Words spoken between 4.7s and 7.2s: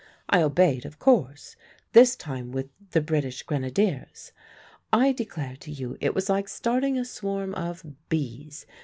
I declare to you it was like starting a